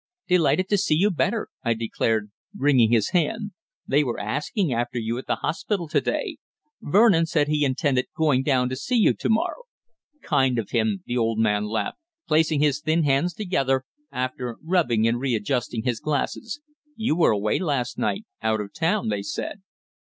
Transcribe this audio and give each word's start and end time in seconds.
"Delighted 0.27 0.67
to 0.69 0.79
see 0.79 0.95
you 0.95 1.11
better," 1.11 1.47
I 1.63 1.75
declared, 1.75 2.31
wringing 2.57 2.91
his 2.91 3.09
hand. 3.11 3.51
"They 3.85 4.03
were 4.03 4.19
asking 4.19 4.73
after 4.73 4.97
you 4.97 5.19
at 5.19 5.27
the 5.27 5.35
hospital 5.35 5.87
to 5.89 6.01
day. 6.01 6.37
Vernon 6.81 7.27
said 7.27 7.47
he 7.47 7.63
intended 7.63 8.07
going 8.17 8.41
down 8.41 8.67
to 8.69 8.75
see 8.75 8.95
you 8.95 9.13
to 9.13 9.29
morrow." 9.29 9.61
"Kind 10.23 10.57
of 10.57 10.71
him," 10.71 11.03
the 11.05 11.17
old 11.17 11.37
man 11.37 11.65
laughed, 11.65 11.99
placing 12.27 12.61
his 12.61 12.81
thin 12.81 13.03
hands 13.03 13.35
together, 13.35 13.83
after 14.11 14.57
rubbing 14.63 15.07
and 15.07 15.19
readjusting 15.19 15.83
his 15.83 15.99
glasses. 15.99 16.61
"You 16.95 17.15
were 17.15 17.29
away 17.29 17.59
last 17.59 17.99
night; 17.99 18.25
out 18.41 18.59
of 18.59 18.73
town, 18.73 19.09
they 19.09 19.21
said." 19.21 19.61